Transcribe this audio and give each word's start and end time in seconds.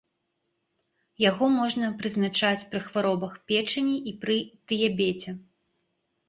Яго 1.29 1.49
можна 1.61 1.89
прызначаць 1.99 2.67
пры 2.71 2.81
хваробах 2.87 3.37
печані 3.53 3.95
і 4.13 4.15
пры 4.25 4.39
дыябеце. 4.73 5.37